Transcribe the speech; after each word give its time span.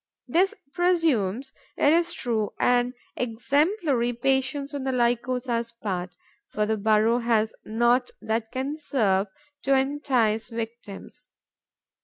This 0.27 0.55
presumes, 0.73 1.53
it 1.77 1.93
is 1.93 2.11
true, 2.11 2.53
an 2.59 2.95
exemplary 3.15 4.13
patience 4.13 4.73
on 4.73 4.83
the 4.83 4.91
Lycosa's 4.91 5.73
part; 5.73 6.15
for 6.49 6.65
the 6.65 6.75
burrow 6.75 7.19
has 7.19 7.53
naught 7.65 8.09
that 8.19 8.51
can 8.51 8.77
serve 8.77 9.27
to 9.61 9.77
entice 9.77 10.49
victims. 10.49 11.29